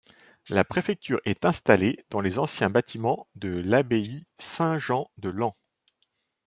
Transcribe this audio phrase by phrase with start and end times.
[0.49, 5.53] La préfecture est installé dans les anciens bâtiments de l'Abbaye Saint-Jean de Laon.